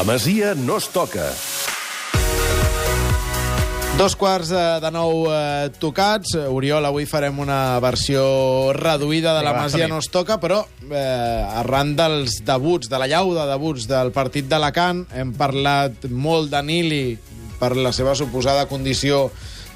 [0.00, 1.26] La Masia no es toca.
[3.98, 6.38] Dos quarts de, de nou eh, tocats.
[6.48, 8.22] Oriol, avui farem una versió
[8.72, 13.34] reduïda de la Masia no es toca, però eh, arran dels debuts, de la llau
[13.36, 17.02] de debuts del partit d'Alacant, hem parlat molt de Nili
[17.60, 19.26] per la seva suposada condició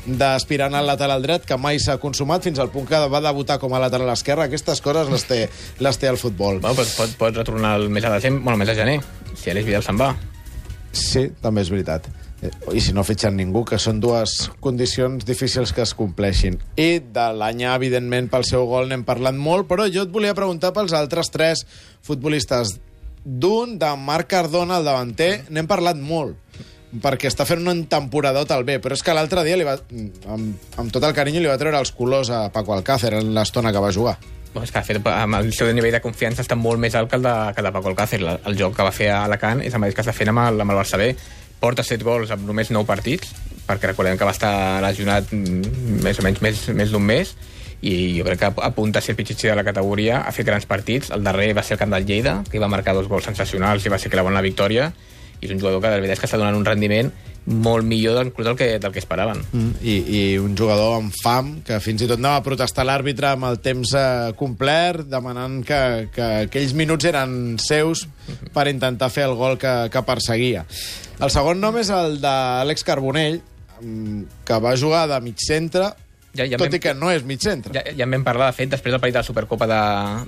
[0.06, 3.76] d'aspirant al lateral dret, que mai s'ha consumat fins al punt que va debutar com
[3.76, 4.48] a lateral esquerre.
[4.48, 5.42] Aquestes coses les té,
[5.84, 6.64] les té el futbol.
[6.64, 8.98] Bueno, pot, pot, pot retornar el mes de desembre, bueno, el mes de gener,
[9.36, 10.14] si Aleix Vidal se'n va.
[10.94, 12.06] Sí, també és veritat.
[12.44, 16.58] Eh, I si no fitxen ningú, que són dues condicions difícils que es compleixin.
[16.80, 20.74] I de l'any, evidentment, pel seu gol n'hem parlat molt, però jo et volia preguntar
[20.76, 21.64] pels altres tres
[22.04, 22.76] futbolistes.
[23.24, 26.36] D'un, de Marc Cardona, el davanter, n'hem parlat molt
[27.02, 29.74] perquè està fent un temporadot al B, però és que l'altre dia, li va,
[30.30, 33.72] amb, amb tot el carinyo, li va treure els colors a Paco Alcácer en l'estona
[33.74, 34.14] que va jugar.
[34.62, 37.18] És que, de fet, amb el seu nivell de confiança està molt més alt que
[37.18, 38.20] el de, que el de Paco Alcácer.
[38.22, 40.44] El, el joc que va fer a Alacant és el mateix que està fent amb
[40.44, 41.10] el, amb el Barça B.
[41.60, 43.32] Porta 7 gols amb només 9 partits,
[43.66, 47.34] perquè recordem que va estar lesionat més o menys més, més d'un mes,
[47.84, 51.10] i jo crec que apunta a ser pitxitxi de la categoria, ha fet grans partits.
[51.12, 53.92] El darrer va ser el camp del Lleida, que va marcar dos gols sensacionals i
[53.92, 54.92] va ser clavant la victòria,
[55.40, 57.10] i és un jugador que de veritat és que està donant un rendiment
[57.46, 59.42] molt millor inclús del que, del que esperaven.
[59.52, 63.32] Mm, i, I un jugador amb fam, que fins i tot anava a protestar l'àrbitre
[63.34, 65.80] amb el temps eh, complert, demanant que,
[66.14, 68.06] que aquells minuts eren seus
[68.54, 70.64] per intentar fer el gol que, que perseguia.
[71.20, 73.42] El segon nom és el d'Àlex Carbonell,
[73.82, 75.92] mm, que va jugar de mig centre,
[76.34, 77.70] Ja- ja tot vam- i que no és mig centre.
[77.76, 79.82] Ja, ja en vam parlar, de fet, després del partit de la Supercopa de,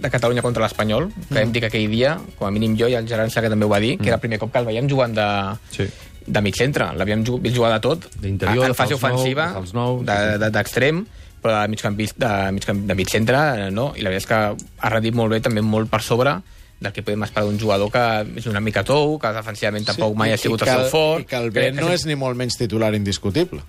[0.04, 2.94] de Catalunya contra l'Espanyol, que vam dir que aquell dia, com a mínim jo i
[2.94, 4.86] el Gerard que també ho va dir, que era el primer cop que el veiem
[4.88, 5.26] jugant de,
[5.74, 5.88] Sí.
[6.26, 6.88] De mig centre.
[6.96, 11.04] L'havíem vist jugar de tot, en fase ofensiva, de fals nou, sí, de- de- d'extrem,
[11.42, 13.92] però de mig, campista, de, mig, camp- de mig centre, no?
[13.96, 16.40] I la veritat és que ha rendit molt bé, també molt per sobre
[16.80, 18.02] del que podem esperar d'un jugador que
[18.36, 21.22] és una mica tou, que defensivament tampoc mai ha sigut el seu fort.
[21.22, 23.62] I que el que- B no és ni molt menys titular indiscutible.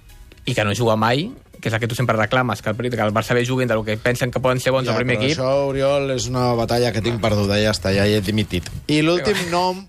[0.48, 2.88] i que no juga mai, que és el que tu sempre reclames, que el, que
[2.88, 5.38] el Barça B juguin del que pensen que poden ser bons al primer però equip.
[5.38, 8.64] això, Oriol, és una batalla que tinc perduda, ja està, ja he dimitit.
[8.88, 9.86] I l'últim nom,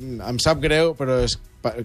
[0.00, 1.38] em sap greu, però és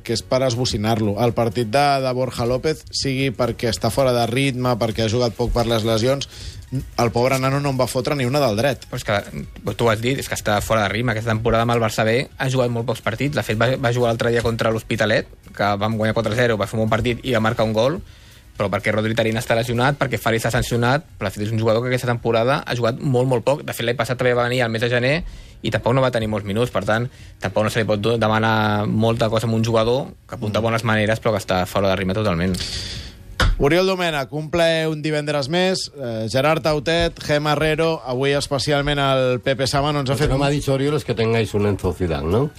[0.03, 1.18] que és per esbocinar-lo.
[1.22, 5.35] El partit de, de Borja López, sigui perquè està fora de ritme, perquè ha jugat
[5.38, 6.29] poc per les lesions,
[6.72, 8.88] el pobre nano no en va fotre ni una del dret.
[8.90, 9.44] Però és que,
[9.78, 11.13] tu ho has dit, és que està fora de ritme.
[11.13, 13.38] Aquesta temporada amb el Barça B ha jugat molt pocs partits.
[13.38, 16.79] De fet, va, va jugar l'altre dia contra l'Hospitalet, que vam guanyar 4-0, va fer
[16.79, 18.01] un bon partit i va marcar un gol,
[18.57, 21.91] però perquè Rodri Tarín està lesionat, perquè Fari està sancionat, però és un jugador que
[21.91, 23.62] aquesta temporada ha jugat molt, molt poc.
[23.63, 25.13] De fet, l'any passat també va venir al mes de gener
[25.62, 27.07] i tampoc no va tenir molts minuts, per tant,
[27.41, 31.19] tampoc no se li pot demanar molta cosa a un jugador que apunta bones maneres
[31.19, 32.53] però que està fora de ritme totalment.
[33.59, 35.88] Oriol Domènech, un ple un divendres més.
[35.97, 40.29] Eh, Gerard Tautet, Gem Herrero, avui especialment el Pepe Sama no ens ha Lo fet...
[40.29, 42.51] no me ha dicho Oriol es que tengáis un Enzo Zidane, ¿no?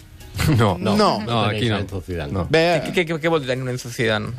[0.59, 0.97] No, No.
[0.97, 1.79] no, No aquí tenéis no.
[1.79, 2.33] Enzo Zidane.
[2.33, 2.47] No.
[2.51, 4.33] Bé, Què, què, què vol dir tenir un Enzo Zidane?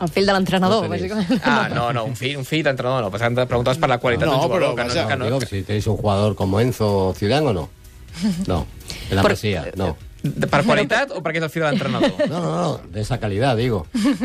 [0.00, 1.40] El fill de l'entrenador, No bàsicament.
[1.44, 3.10] Ah, no, no, un fill, un fill d'entrenador no.
[3.10, 4.60] Passant de preguntes per la qualitat No, d'un jugador.
[4.60, 5.08] però que no, vaja.
[5.08, 7.68] que no, Digo que si tenéis un jugador como Enzo Zidane o no.
[8.46, 8.66] No,
[9.10, 9.96] en la Por- Masía, no.
[10.24, 12.12] De- Per qualitat o perquè és el fill de l'entrenador?
[12.30, 13.82] No, no, no, de esa calidad, digo.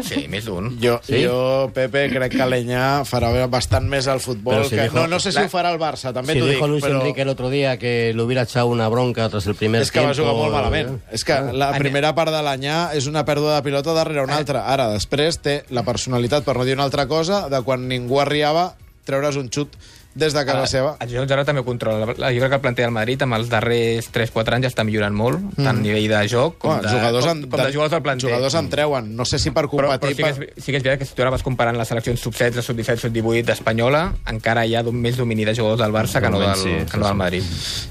[0.07, 0.69] Sí, més d'un.
[0.79, 1.25] Jo, Sí?
[1.25, 4.61] jo, Pepe, crec que l'Enyà farà bastant més al futbol.
[4.61, 4.85] Però si que...
[4.87, 6.55] dijo- no, no sé si la- ho farà el Barça, també Si t'ho dic.
[6.55, 9.55] dijo Luis però Enrique el otro día que le hubiera echado una bronca tras el
[9.59, 10.15] primer és que tiempo...
[10.15, 11.01] va jugar molt malament.
[11.11, 14.69] És que la primera part de l'Anyà és una pèrdua de pilota darrere una altra.
[14.71, 18.77] Ara, després, té la personalitat, per no dir una altra cosa, de quan ningú arribava,
[19.03, 19.75] treure's un xut
[20.19, 20.95] des de casa seva.
[20.99, 22.13] El Josep Gerard també ho controla.
[22.17, 24.83] La- Jo crec que el planter del Madrid amb els darrers 3-4 anys ja està
[24.85, 27.71] millorant molt, tant a nivell de joc com, Home, de, jugadors com, en, com de
[27.73, 28.29] jugadors del planter.
[28.29, 29.09] Jugadors en treuen.
[29.15, 30.15] No sé si per però, però competir...
[30.15, 32.19] sí, que és, sí que és veritat que si tu ara vas comparant les seleccions
[32.19, 36.29] sub-16, sub-17, sub-18 espanyola, encara hi ha d'un- més domini de jugadors del Barça que
[36.29, 37.43] no del, Sí, que no del Madrid.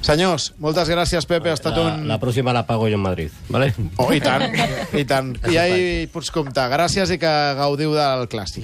[0.02, 1.50] Senyors, moltes gràcies, Pepe.
[1.50, 2.08] Ha estat La, un...
[2.08, 3.72] la próxima la pago yo en Madrid, ¿vale?
[3.96, 4.44] Oh, i tant,
[4.98, 5.34] i tant.
[5.48, 6.68] I ja hi pots comptar.
[6.72, 8.56] Gràcies i que gaudiu del clàssic.